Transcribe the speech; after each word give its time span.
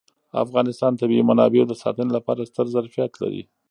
افغانستان 0.45 0.91
د 0.93 0.97
طبیعي 1.01 1.23
منابعو 1.29 1.69
د 1.69 1.73
ساتنې 1.83 2.11
لپاره 2.17 2.47
ستر 2.49 2.65
ظرفیت 2.75 3.11
لري. 3.23 3.41